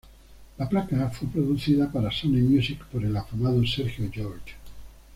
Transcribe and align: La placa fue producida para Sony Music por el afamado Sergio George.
La 0.57 0.67
placa 0.67 1.11
fue 1.11 1.27
producida 1.27 1.91
para 1.91 2.09
Sony 2.11 2.41
Music 2.41 2.83
por 2.91 3.05
el 3.05 3.15
afamado 3.15 3.63
Sergio 3.67 4.09
George. 4.11 4.55